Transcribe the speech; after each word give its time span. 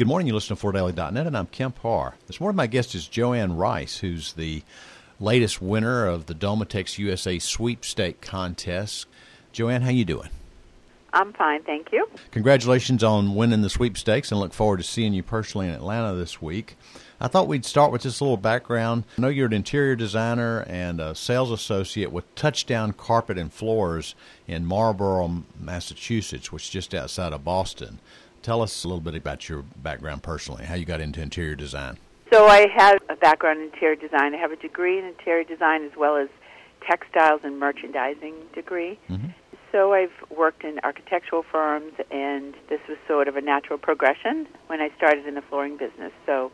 Good 0.00 0.08
morning. 0.08 0.28
You 0.28 0.32
listen 0.32 0.56
to 0.56 0.66
FloorDaily.net, 0.66 1.26
and 1.26 1.36
I'm 1.36 1.48
Kemp 1.48 1.78
Harr. 1.80 2.14
This 2.26 2.40
morning, 2.40 2.56
my 2.56 2.66
guest 2.66 2.94
is 2.94 3.06
Joanne 3.06 3.54
Rice, 3.54 3.98
who's 3.98 4.32
the 4.32 4.62
latest 5.20 5.60
winner 5.60 6.06
of 6.06 6.24
the 6.24 6.34
Domotex 6.34 6.96
USA 6.96 7.38
Sweepstake 7.38 8.22
Contest. 8.22 9.06
Joanne, 9.52 9.82
how 9.82 9.90
you 9.90 10.06
doing? 10.06 10.30
I'm 11.12 11.34
fine, 11.34 11.64
thank 11.64 11.92
you. 11.92 12.08
Congratulations 12.30 13.04
on 13.04 13.34
winning 13.34 13.60
the 13.60 13.68
sweepstakes, 13.68 14.32
and 14.32 14.40
look 14.40 14.54
forward 14.54 14.78
to 14.78 14.84
seeing 14.84 15.12
you 15.12 15.22
personally 15.22 15.68
in 15.68 15.74
Atlanta 15.74 16.14
this 16.14 16.40
week. 16.40 16.76
I 17.20 17.28
thought 17.28 17.46
we'd 17.46 17.66
start 17.66 17.92
with 17.92 18.00
just 18.00 18.22
a 18.22 18.24
little 18.24 18.38
background. 18.38 19.04
I 19.18 19.20
know 19.20 19.28
you're 19.28 19.48
an 19.48 19.52
interior 19.52 19.96
designer 19.96 20.64
and 20.66 20.98
a 20.98 21.14
sales 21.14 21.50
associate 21.50 22.10
with 22.10 22.34
Touchdown 22.34 22.94
Carpet 22.94 23.36
and 23.36 23.52
Floors 23.52 24.14
in 24.48 24.64
Marlborough, 24.64 25.44
Massachusetts, 25.60 26.50
which 26.50 26.64
is 26.64 26.70
just 26.70 26.94
outside 26.94 27.34
of 27.34 27.44
Boston. 27.44 27.98
Tell 28.42 28.62
us 28.62 28.84
a 28.84 28.88
little 28.88 29.00
bit 29.00 29.14
about 29.14 29.48
your 29.48 29.62
background 29.62 30.22
personally, 30.22 30.64
how 30.64 30.74
you 30.74 30.84
got 30.84 31.00
into 31.00 31.20
interior 31.20 31.54
design. 31.54 31.98
So 32.32 32.46
I 32.46 32.68
have 32.68 32.98
a 33.08 33.16
background 33.16 33.58
in 33.60 33.66
interior 33.66 33.96
design. 33.96 34.34
I 34.34 34.38
have 34.38 34.52
a 34.52 34.56
degree 34.56 34.98
in 34.98 35.04
interior 35.04 35.44
design 35.44 35.84
as 35.84 35.92
well 35.96 36.16
as 36.16 36.28
textiles 36.86 37.40
and 37.44 37.58
merchandising 37.58 38.34
degree. 38.54 38.98
Mm-hmm. 39.08 39.28
So 39.72 39.92
I've 39.92 40.12
worked 40.36 40.64
in 40.64 40.80
architectural 40.82 41.44
firms, 41.50 41.92
and 42.10 42.54
this 42.68 42.80
was 42.88 42.98
sort 43.06 43.28
of 43.28 43.36
a 43.36 43.40
natural 43.40 43.78
progression 43.78 44.48
when 44.66 44.80
I 44.80 44.90
started 44.96 45.26
in 45.26 45.34
the 45.34 45.42
flooring 45.42 45.76
business. 45.76 46.12
So 46.26 46.50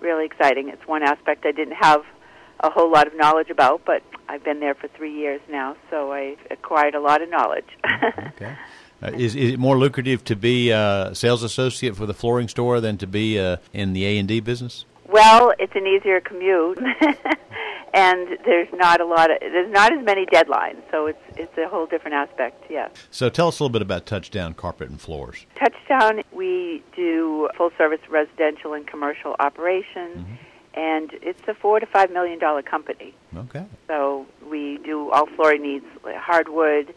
really 0.00 0.24
exciting. 0.24 0.68
It's 0.68 0.86
one 0.86 1.02
aspect 1.02 1.44
I 1.46 1.52
didn't 1.52 1.76
have 1.80 2.02
a 2.60 2.70
whole 2.70 2.90
lot 2.90 3.06
of 3.06 3.16
knowledge 3.16 3.50
about, 3.50 3.84
but 3.84 4.02
I've 4.28 4.44
been 4.44 4.60
there 4.60 4.74
for 4.74 4.88
three 4.88 5.14
years 5.14 5.40
now, 5.50 5.76
so 5.90 6.12
I've 6.12 6.38
acquired 6.50 6.94
a 6.94 7.00
lot 7.00 7.20
of 7.20 7.28
knowledge. 7.28 7.66
okay. 8.28 8.56
Uh, 9.04 9.10
is, 9.12 9.34
is 9.34 9.52
it 9.52 9.58
more 9.58 9.76
lucrative 9.76 10.24
to 10.24 10.36
be 10.36 10.70
a 10.70 11.10
sales 11.12 11.42
associate 11.42 11.96
for 11.96 12.06
the 12.06 12.14
flooring 12.14 12.48
store 12.48 12.80
than 12.80 12.96
to 12.98 13.06
be 13.06 13.38
uh, 13.38 13.56
in 13.72 13.92
the 13.92 14.06
A 14.06 14.18
and 14.18 14.28
D 14.28 14.40
business? 14.40 14.84
Well, 15.06 15.52
it's 15.58 15.74
an 15.74 15.86
easier 15.86 16.20
commute, 16.20 16.78
and 17.94 18.38
there's 18.46 18.68
not 18.72 19.02
a 19.02 19.04
lot 19.04 19.30
of 19.30 19.38
there's 19.40 19.70
not 19.70 19.92
as 19.92 20.02
many 20.02 20.24
deadlines, 20.26 20.80
so 20.90 21.06
it's 21.06 21.22
it's 21.36 21.56
a 21.58 21.68
whole 21.68 21.86
different 21.86 22.14
aspect. 22.14 22.64
Yes. 22.70 22.90
So 23.10 23.28
tell 23.28 23.48
us 23.48 23.60
a 23.60 23.62
little 23.62 23.72
bit 23.72 23.82
about 23.82 24.06
Touchdown 24.06 24.54
Carpet 24.54 24.88
and 24.88 24.98
Floors. 24.98 25.44
Touchdown, 25.56 26.22
we 26.32 26.82
do 26.96 27.50
full 27.56 27.70
service 27.76 28.00
residential 28.08 28.72
and 28.72 28.86
commercial 28.86 29.36
operations. 29.38 30.18
Mm-hmm 30.18 30.34
and 30.76 31.12
it's 31.22 31.40
a 31.46 31.54
four 31.54 31.78
to 31.78 31.86
five 31.86 32.10
million 32.10 32.38
dollar 32.38 32.62
company. 32.62 33.14
Okay. 33.36 33.64
So 33.86 34.26
we 34.50 34.78
do 34.78 35.10
all 35.10 35.26
flooring 35.36 35.62
needs: 35.62 35.84
hardwood, 36.04 36.94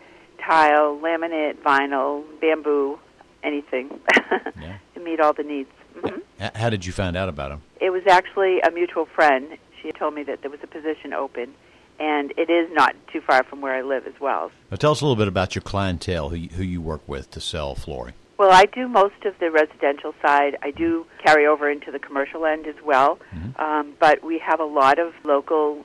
tile, 0.48 0.98
laminate, 0.98 1.58
vinyl, 1.62 2.24
bamboo, 2.40 2.98
anything 3.44 4.00
yeah. 4.60 4.78
to 4.94 5.00
meet 5.00 5.20
all 5.20 5.34
the 5.34 5.44
needs. 5.44 5.70
Mm-hmm. 5.98 6.46
How 6.56 6.70
did 6.70 6.86
you 6.86 6.92
find 6.92 7.18
out 7.18 7.30
about 7.30 7.50
them? 7.50 7.62
It 7.82 7.90
was 7.90 8.04
actually 8.08 8.60
a 8.62 8.72
mutual 8.72 9.06
friend. 9.06 9.58
She 9.82 9.92
told 9.92 10.14
me 10.14 10.24
that 10.24 10.42
there 10.42 10.52
was 10.52 10.60
a 10.64 10.68
position 10.68 11.14
open, 11.14 11.54
and 12.00 12.34
it 12.38 12.50
is 12.50 12.70
not 12.74 12.96
too 13.12 13.22
far 13.22 13.44
from 13.44 13.62
where 13.62 13.76
I 13.76 13.82
live 13.82 14.08
as 14.08 14.20
well. 14.20 14.52
Now 14.72 14.78
tell 14.78 14.92
us 14.92 15.02
a 15.02 15.06
little 15.06 15.16
bit 15.16 15.28
about 15.28 15.56
your 15.56 15.62
clientele, 15.62 16.30
who 16.30 16.36
you, 16.36 16.50
who 16.50 16.64
you 16.64 16.82
work 16.82 17.02
with 17.08 17.30
to 17.32 17.42
sell 17.42 17.76
flooring. 17.76 18.14
Well, 18.38 18.52
I 18.52 18.66
do 18.66 18.88
most 18.88 19.26
of 19.26 19.34
the 19.40 19.50
residential 19.50 20.14
side. 20.22 20.58
I 20.62 20.70
do 20.70 21.08
carry 21.24 21.48
over 21.48 21.72
into 21.72 21.92
the 21.92 21.98
commercial 21.98 22.46
end 22.46 22.68
as 22.68 22.76
well, 22.86 23.18
mm-hmm. 23.34 23.60
um, 23.60 23.94
but 24.00 24.24
we 24.24 24.38
have 24.38 24.60
a 24.60 24.66
lot 24.66 25.00
of 25.00 25.14
local 25.24 25.84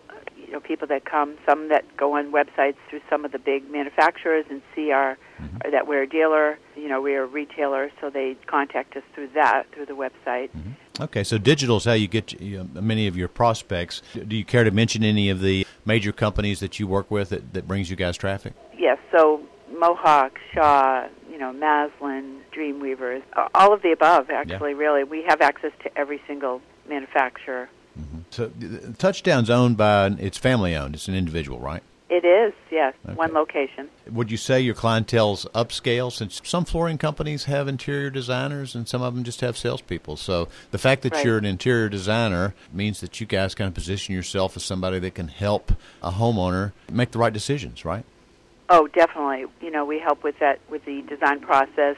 you 0.53 0.59
know 0.59 0.61
people 0.61 0.87
that 0.89 1.07
come, 1.07 1.39
some 1.49 1.71
that 1.71 1.97
go 1.97 2.19
on 2.19 2.31
websites 2.31 2.77
through 2.91 3.01
some 3.09 3.25
of 3.25 3.33
the 3.33 3.39
big 3.39 3.71
manufacturers 3.71 4.45
and 4.51 4.61
see 4.75 4.93
our 4.93 5.17
mm-hmm. 5.41 5.71
that 5.71 5.89
we're 5.89 6.03
a 6.03 6.07
dealer. 6.07 6.59
You 6.77 6.89
know, 6.89 7.01
we're 7.01 7.23
a 7.23 7.27
retailer, 7.27 7.91
so 8.03 8.11
they 8.11 8.37
contact 8.47 8.95
us 8.95 9.03
through 9.15 9.29
that 9.29 9.65
through 9.73 9.87
the 9.87 9.95
website. 9.95 10.51
Mm-hmm. 10.51 11.03
Okay, 11.05 11.25
so 11.25 11.39
digital 11.39 11.79
is 11.79 11.87
how 11.87 11.95
you 11.95 12.07
get 12.07 12.39
you 12.39 12.59
know, 12.59 12.83
many 12.83 13.07
of 13.07 13.17
your 13.17 13.29
prospects. 13.29 14.03
Do 14.13 14.37
you 14.37 14.45
care 14.45 14.63
to 14.63 14.71
mention 14.71 15.03
any 15.03 15.31
of 15.31 15.41
the 15.41 15.67
major 15.87 16.13
companies 16.13 16.61
that 16.61 16.79
you 16.79 16.87
work 16.87 17.11
with 17.11 17.31
that, 17.31 17.55
that 17.55 17.67
brings 17.67 17.89
you 17.89 17.97
guys 17.97 18.19
traffic? 18.19 18.53
Yes, 18.77 18.99
so 19.11 19.41
Mohawk, 19.75 20.39
Shaw, 20.53 21.07
you 21.31 21.39
know, 21.39 21.55
Masland, 21.55 22.41
Dreamweavers, 22.55 23.23
all 23.55 23.73
of 23.73 23.81
the 23.81 23.93
above. 23.93 24.29
Actually, 24.29 24.73
yeah. 24.73 24.77
really, 24.77 25.05
we 25.05 25.25
have 25.27 25.41
access 25.41 25.73
to 25.83 25.99
every 25.99 26.21
single 26.27 26.61
manufacturer 26.87 27.71
So, 28.33 28.45
uh, 28.45 28.93
Touchdown's 28.99 29.51
owned 29.51 29.77
by 29.77 30.07
it's 30.19 30.39
family 30.39 30.75
owned. 30.75 30.95
It's 30.95 31.07
an 31.07 31.15
individual, 31.15 31.61
right? 31.61 31.83
It 32.09 32.27
is, 32.27 32.53
yes, 32.71 32.95
okay. 33.07 33.15
one 33.15 33.33
location. 33.33 33.89
Would 34.11 34.31
you 34.31 34.37
say 34.37 34.61
your 34.61 34.75
clientele's 34.75 35.47
upscale? 35.55 36.13
Since 36.13 36.43
some 36.45 36.67
flooring 36.67 36.99
companies 36.99 37.45
have 37.45 37.69
interior 37.69 38.11
designers 38.11 38.75
and 38.75 38.87
some 38.87 39.01
of 39.01 39.15
them 39.15 39.25
just 39.25 39.41
have 39.41 39.57
salespeople. 39.57 40.17
So 40.19 40.49
the 40.73 40.79
fact 40.79 41.03
that 41.03 41.15
right. 41.15 41.25
you're 41.25 41.39
an 41.39 41.47
interior 41.47 41.89
designer 41.89 42.55
means 42.71 43.01
that 43.01 43.19
you 43.19 43.27
guys 43.27 43.55
kind 43.55 43.69
of 43.69 43.73
position 43.73 44.15
yourself 44.15 44.57
as 44.59 44.65
somebody 44.65 44.99
that 44.99 45.15
can 45.15 45.29
help 45.29 45.73
a 46.03 46.11
homeowner 46.11 46.73
make 46.91 47.13
the 47.13 47.19
right 47.19 47.33
decisions, 47.33 47.83
right? 47.83 48.05
Oh, 48.69 48.89
definitely. 48.89 49.47
You 49.63 49.71
know, 49.71 49.87
we 49.87 49.99
help 49.99 50.23
with 50.23 50.39
that 50.39 50.61
with 50.71 50.85
the 50.85 51.03
design 51.03 51.41
process, 51.41 51.97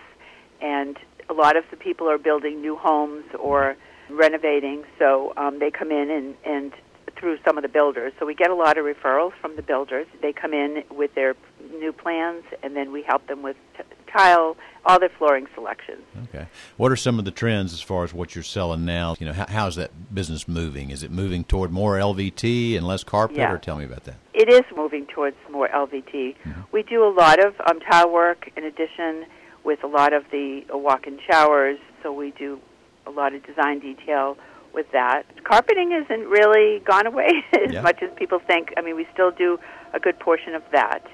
and 0.60 0.96
a 1.28 1.32
lot 1.32 1.56
of 1.56 1.64
the 1.72 1.76
people 1.76 2.08
are 2.08 2.18
building 2.18 2.60
new 2.60 2.76
homes 2.76 3.24
or 3.38 3.76
renovating, 4.10 4.84
so 4.98 5.32
um, 5.36 5.58
they 5.58 5.70
come 5.70 5.90
in 5.90 6.10
and, 6.10 6.34
and 6.44 6.72
through 7.18 7.38
some 7.44 7.56
of 7.56 7.62
the 7.62 7.68
builders. 7.68 8.12
So 8.18 8.26
we 8.26 8.34
get 8.34 8.50
a 8.50 8.54
lot 8.54 8.78
of 8.78 8.84
referrals 8.84 9.32
from 9.40 9.56
the 9.56 9.62
builders. 9.62 10.06
They 10.20 10.32
come 10.32 10.52
in 10.52 10.84
with 10.90 11.14
their 11.14 11.34
new 11.70 11.92
plans, 11.92 12.44
and 12.62 12.76
then 12.76 12.92
we 12.92 13.02
help 13.02 13.26
them 13.26 13.42
with 13.42 13.56
t- 13.76 13.84
tile, 14.12 14.56
all 14.84 14.98
their 15.00 15.08
flooring 15.08 15.46
selections. 15.54 16.02
Okay. 16.24 16.46
What 16.76 16.92
are 16.92 16.96
some 16.96 17.18
of 17.18 17.24
the 17.24 17.30
trends 17.30 17.72
as 17.72 17.80
far 17.80 18.04
as 18.04 18.12
what 18.12 18.34
you're 18.34 18.44
selling 18.44 18.84
now? 18.84 19.16
You 19.18 19.26
know, 19.26 19.32
how, 19.32 19.46
how's 19.48 19.76
that 19.76 20.14
business 20.14 20.46
moving? 20.46 20.90
Is 20.90 21.02
it 21.02 21.10
moving 21.10 21.44
toward 21.44 21.72
more 21.72 21.96
LVT 21.96 22.76
and 22.76 22.86
less 22.86 23.04
carpet, 23.04 23.38
yeah. 23.38 23.52
or 23.52 23.58
tell 23.58 23.76
me 23.76 23.84
about 23.84 24.04
that? 24.04 24.16
It 24.32 24.48
is 24.48 24.62
moving 24.76 25.06
towards 25.06 25.36
more 25.50 25.68
LVT. 25.68 26.12
Mm-hmm. 26.12 26.60
We 26.72 26.82
do 26.82 27.04
a 27.04 27.12
lot 27.12 27.44
of 27.44 27.54
um, 27.68 27.80
tile 27.80 28.10
work 28.10 28.50
in 28.56 28.64
addition 28.64 29.26
with 29.64 29.82
a 29.82 29.86
lot 29.86 30.12
of 30.12 30.24
the 30.30 30.64
uh, 30.72 30.76
walk-in 30.76 31.18
showers. 31.30 31.78
So 32.02 32.12
we 32.12 32.32
do 32.32 32.60
a 33.06 33.10
lot 33.10 33.34
of 33.34 33.44
design 33.44 33.80
detail 33.80 34.36
with 34.74 34.90
that. 34.92 35.22
Carpeting 35.44 35.92
isn't 35.92 36.26
really 36.28 36.80
gone 36.80 37.06
away 37.06 37.30
as 37.64 37.72
yeah. 37.72 37.80
much 37.80 38.02
as 38.02 38.10
people 38.16 38.40
think. 38.40 38.72
I 38.76 38.82
mean, 38.82 38.96
we 38.96 39.06
still 39.12 39.30
do 39.30 39.58
a 39.92 40.00
good 40.00 40.18
portion 40.18 40.54
of 40.54 40.62
that, 40.72 41.06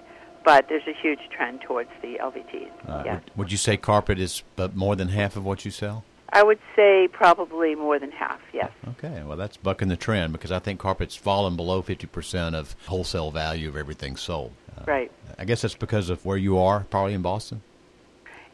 but 0.44 0.66
there's 0.68 0.86
a 0.88 0.94
huge 1.00 1.20
trend 1.30 1.60
towards 1.60 1.90
the 2.02 2.16
LVTs. 2.20 2.70
Uh, 2.88 3.02
yeah. 3.04 3.14
would, 3.14 3.22
would 3.36 3.52
you 3.52 3.58
say 3.58 3.76
carpet 3.76 4.18
is 4.18 4.42
but 4.56 4.74
more 4.74 4.96
than 4.96 5.08
half 5.08 5.36
of 5.36 5.44
what 5.44 5.64
you 5.64 5.70
sell? 5.70 6.04
I 6.32 6.44
would 6.44 6.60
say 6.76 7.08
probably 7.12 7.74
more 7.74 7.98
than 7.98 8.12
half, 8.12 8.40
yes. 8.52 8.70
Okay, 8.90 9.22
well, 9.24 9.36
that's 9.36 9.56
bucking 9.56 9.88
the 9.88 9.96
trend 9.96 10.32
because 10.32 10.52
I 10.52 10.60
think 10.60 10.78
carpet's 10.78 11.16
fallen 11.16 11.56
below 11.56 11.82
50% 11.82 12.54
of 12.54 12.76
wholesale 12.86 13.32
value 13.32 13.68
of 13.68 13.76
everything 13.76 14.16
sold. 14.16 14.52
Uh, 14.78 14.84
right. 14.86 15.12
I 15.38 15.44
guess 15.44 15.62
that's 15.62 15.74
because 15.74 16.08
of 16.08 16.24
where 16.24 16.36
you 16.36 16.56
are, 16.58 16.86
probably 16.88 17.14
in 17.14 17.22
Boston? 17.22 17.62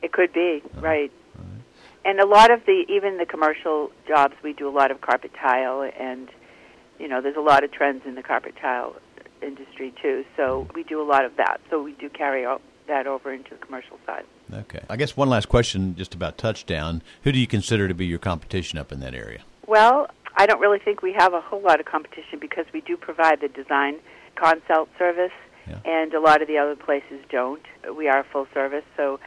It 0.00 0.12
could 0.12 0.32
be, 0.32 0.62
uh, 0.76 0.80
right 0.80 1.12
and 2.06 2.20
a 2.20 2.26
lot 2.26 2.50
of 2.50 2.64
the 2.64 2.84
even 2.88 3.18
the 3.18 3.26
commercial 3.26 3.90
jobs 4.06 4.34
we 4.42 4.52
do 4.52 4.68
a 4.68 4.70
lot 4.70 4.90
of 4.90 5.00
carpet 5.00 5.32
tile 5.38 5.90
and 5.98 6.28
you 6.98 7.08
know 7.08 7.20
there's 7.20 7.36
a 7.36 7.40
lot 7.40 7.64
of 7.64 7.72
trends 7.72 8.02
in 8.06 8.14
the 8.14 8.22
carpet 8.22 8.54
tile 8.60 8.96
industry 9.42 9.92
too. 10.00 10.24
So 10.36 10.66
we 10.74 10.82
do 10.82 11.00
a 11.02 11.04
lot 11.04 11.24
of 11.24 11.36
that. 11.36 11.60
So 11.68 11.82
we 11.82 11.92
do 11.92 12.08
carry 12.08 12.46
that 12.88 13.06
over 13.06 13.32
into 13.32 13.50
the 13.50 13.56
commercial 13.56 13.98
side. 14.06 14.24
Okay. 14.52 14.80
I 14.88 14.96
guess 14.96 15.16
one 15.16 15.28
last 15.28 15.48
question 15.48 15.94
just 15.94 16.14
about 16.14 16.38
touchdown. 16.38 17.02
Who 17.24 17.32
do 17.32 17.38
you 17.38 17.46
consider 17.46 17.88
to 17.88 17.94
be 17.94 18.06
your 18.06 18.18
competition 18.18 18.78
up 18.78 18.92
in 18.92 19.00
that 19.00 19.14
area? 19.14 19.42
Well 19.66 20.08
i 20.38 20.44
don't 20.44 20.60
really 20.60 20.78
think 20.78 21.00
we 21.00 21.14
have 21.14 21.32
a 21.32 21.40
whole 21.40 21.62
lot 21.62 21.80
of 21.80 21.86
competition 21.86 22.38
because 22.38 22.66
we 22.74 22.82
do 22.82 22.94
provide 22.94 23.40
the 23.40 23.48
design 23.48 23.96
consult 24.34 24.86
service 24.98 25.32
yeah. 25.66 25.78
and 25.86 26.12
a 26.12 26.20
lot 26.20 26.42
of 26.42 26.48
the 26.48 26.58
other 26.58 26.76
places 26.76 27.24
don't. 27.30 27.62
We 27.96 28.06
are 28.08 28.22
full 28.32 28.46
service 28.52 28.84
so 28.96 29.18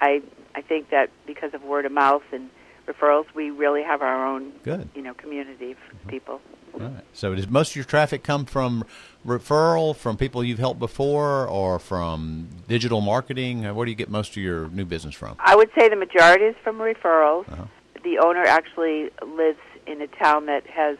i 0.00 0.22
I 0.54 0.60
think 0.60 0.90
that 0.90 1.10
because 1.26 1.54
of 1.54 1.62
word 1.62 1.86
of 1.86 1.92
mouth 1.92 2.22
and 2.32 2.50
referrals, 2.88 3.26
we 3.34 3.50
really 3.50 3.82
have 3.82 4.02
our 4.02 4.26
own, 4.26 4.52
Good. 4.64 4.88
you 4.94 5.02
know, 5.02 5.14
community 5.14 5.72
of 5.72 5.76
mm-hmm. 5.76 6.08
people. 6.08 6.40
Right. 6.74 7.04
So, 7.12 7.34
does 7.34 7.48
most 7.48 7.70
of 7.70 7.76
your 7.76 7.84
traffic 7.84 8.22
come 8.22 8.44
from 8.44 8.84
referral 9.26 9.96
from 9.96 10.16
people 10.16 10.44
you've 10.44 10.58
helped 10.58 10.78
before, 10.78 11.46
or 11.46 11.78
from 11.78 12.48
digital 12.68 13.00
marketing? 13.00 13.62
Where 13.74 13.84
do 13.84 13.90
you 13.90 13.96
get 13.96 14.10
most 14.10 14.30
of 14.30 14.36
your 14.38 14.68
new 14.68 14.84
business 14.84 15.14
from? 15.14 15.36
I 15.38 15.56
would 15.56 15.70
say 15.78 15.88
the 15.88 15.96
majority 15.96 16.44
is 16.44 16.56
from 16.62 16.78
referrals. 16.78 17.50
Uh-huh. 17.50 17.64
The 18.04 18.18
owner 18.18 18.44
actually 18.44 19.10
lives 19.26 19.58
in 19.86 20.02
a 20.02 20.06
town 20.06 20.46
that 20.46 20.66
has 20.66 20.98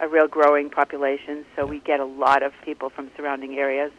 a 0.00 0.08
real 0.08 0.28
growing 0.28 0.70
population, 0.70 1.44
so 1.56 1.66
we 1.66 1.80
get 1.80 2.00
a 2.00 2.04
lot 2.04 2.42
of 2.42 2.52
people 2.64 2.90
from 2.90 3.10
surrounding 3.16 3.58
areas. 3.58 3.90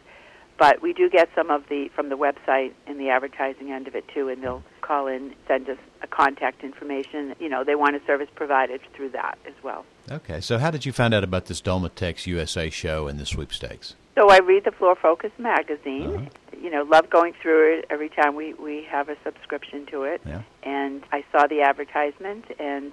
But 0.60 0.82
we 0.82 0.92
do 0.92 1.08
get 1.08 1.30
some 1.34 1.50
of 1.50 1.66
the 1.70 1.88
from 1.96 2.10
the 2.10 2.18
website 2.18 2.74
and 2.86 3.00
the 3.00 3.08
advertising 3.08 3.72
end 3.72 3.88
of 3.88 3.94
it 3.94 4.06
too, 4.08 4.28
and 4.28 4.42
they'll 4.42 4.62
call 4.82 5.06
in, 5.06 5.34
send 5.48 5.70
us 5.70 5.78
a 6.02 6.06
contact 6.06 6.62
information. 6.62 7.34
You 7.40 7.48
know, 7.48 7.64
they 7.64 7.74
want 7.74 7.96
a 7.96 8.00
service 8.06 8.28
provided 8.34 8.82
through 8.92 9.08
that 9.10 9.38
as 9.46 9.54
well. 9.62 9.86
Okay, 10.10 10.42
so 10.42 10.58
how 10.58 10.70
did 10.70 10.84
you 10.84 10.92
find 10.92 11.14
out 11.14 11.24
about 11.24 11.46
this 11.46 11.62
Domotex 11.62 12.26
USA 12.26 12.68
show 12.68 13.08
and 13.08 13.18
the 13.18 13.24
sweepstakes? 13.24 13.94
So 14.14 14.28
I 14.28 14.40
read 14.40 14.64
the 14.64 14.70
Floor 14.72 14.96
Focus 14.96 15.30
magazine. 15.38 16.14
Uh-huh. 16.14 16.58
you 16.60 16.68
know, 16.68 16.82
love 16.82 17.08
going 17.08 17.32
through 17.40 17.78
it 17.78 17.86
every 17.88 18.10
time 18.10 18.36
we 18.36 18.52
we 18.52 18.84
have 18.90 19.08
a 19.08 19.16
subscription 19.24 19.86
to 19.86 20.02
it. 20.02 20.20
Yeah. 20.26 20.42
And 20.62 21.02
I 21.10 21.24
saw 21.32 21.46
the 21.46 21.62
advertisement 21.62 22.44
and 22.58 22.92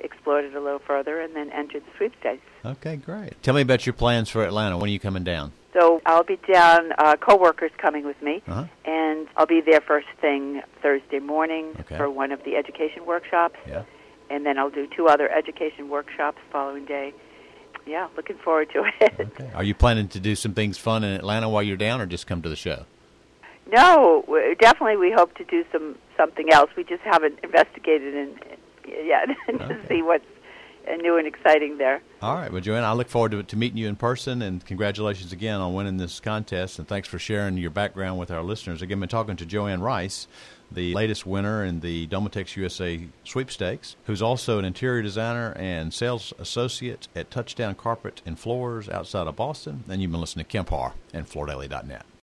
explored 0.00 0.44
it 0.44 0.56
a 0.56 0.60
little 0.60 0.80
further, 0.80 1.20
and 1.20 1.36
then 1.36 1.52
entered 1.52 1.84
the 1.84 1.96
sweepstakes. 1.96 2.42
Okay, 2.64 2.96
great. 2.96 3.40
Tell 3.44 3.54
me 3.54 3.62
about 3.62 3.86
your 3.86 3.92
plans 3.92 4.28
for 4.28 4.44
Atlanta. 4.44 4.76
When 4.76 4.90
are 4.90 4.92
you 4.92 4.98
coming 4.98 5.22
down? 5.22 5.52
So 5.78 6.00
I'll 6.06 6.24
be 6.24 6.38
down. 6.50 6.92
Uh, 6.98 7.16
coworkers 7.16 7.70
coming 7.76 8.04
with 8.06 8.20
me, 8.22 8.42
Uh-huh. 8.48 8.64
and 8.86 9.28
I'll 9.36 9.46
be 9.46 9.60
there 9.60 9.80
first 9.80 10.06
thing 10.20 10.62
Thursday 10.82 11.18
morning 11.18 11.74
Okay. 11.80 11.96
for 11.98 12.08
one 12.08 12.32
of 12.32 12.42
the 12.44 12.56
education 12.56 13.04
workshops, 13.04 13.56
Yeah. 13.68 13.82
and 14.30 14.46
then 14.46 14.58
I'll 14.58 14.70
do 14.70 14.86
two 14.96 15.06
other 15.08 15.28
education 15.30 15.88
workshops 15.90 16.38
following 16.50 16.86
day. 16.86 17.12
Yeah, 17.86 18.08
looking 18.16 18.36
forward 18.38 18.70
to 18.72 18.84
it. 19.00 19.12
Okay. 19.20 19.50
Are 19.54 19.62
you 19.62 19.74
planning 19.74 20.08
to 20.08 20.18
do 20.20 20.34
some 20.34 20.54
things 20.54 20.78
fun 20.78 21.04
in 21.04 21.12
Atlanta 21.12 21.48
while 21.48 21.62
you're 21.62 21.76
down, 21.76 22.00
or 22.00 22.06
just 22.06 22.26
come 22.26 22.40
to 22.42 22.48
the 22.48 22.56
show? 22.56 22.86
No, 23.70 24.24
definitely 24.60 24.96
we 24.96 25.12
hope 25.12 25.34
to 25.36 25.44
do 25.44 25.64
some 25.72 25.96
something 26.16 26.50
else. 26.52 26.70
We 26.76 26.84
just 26.84 27.02
haven't 27.02 27.38
investigated 27.42 28.14
in, 28.14 28.38
yet 29.04 29.28
to 29.48 29.78
see 29.88 30.00
what's 30.02 30.24
new 30.94 31.18
and 31.18 31.26
exciting 31.26 31.78
there. 31.78 32.02
All 32.22 32.34
right, 32.34 32.52
well, 32.52 32.60
Joanne, 32.60 32.84
I 32.84 32.92
look 32.92 33.08
forward 33.08 33.32
to, 33.32 33.42
to 33.42 33.56
meeting 33.56 33.78
you 33.78 33.88
in 33.88 33.96
person, 33.96 34.42
and 34.42 34.64
congratulations 34.64 35.32
again 35.32 35.60
on 35.60 35.74
winning 35.74 35.96
this 35.96 36.20
contest, 36.20 36.78
and 36.78 36.88
thanks 36.88 37.08
for 37.08 37.18
sharing 37.18 37.56
your 37.58 37.70
background 37.70 38.18
with 38.18 38.30
our 38.30 38.42
listeners. 38.42 38.82
Again, 38.82 39.00
been 39.00 39.08
talking 39.08 39.36
to 39.36 39.46
Joanne 39.46 39.82
Rice, 39.82 40.26
the 40.70 40.94
latest 40.94 41.26
winner 41.26 41.64
in 41.64 41.80
the 41.80 42.06
Domotex 42.06 42.56
USA 42.56 43.06
sweepstakes, 43.24 43.96
who's 44.04 44.22
also 44.22 44.58
an 44.58 44.64
interior 44.64 45.02
designer 45.02 45.52
and 45.56 45.92
sales 45.92 46.32
associate 46.38 47.08
at 47.14 47.30
Touchdown 47.30 47.74
Carpet 47.74 48.22
and 48.24 48.38
Floors 48.38 48.88
outside 48.88 49.26
of 49.26 49.36
Boston. 49.36 49.84
And 49.88 50.00
you've 50.00 50.10
been 50.10 50.20
listening 50.20 50.46
to 50.46 50.50
Kemp 50.50 50.70
Harr 50.70 50.94
and 51.12 51.28
FloorDaily.net. 51.28 52.06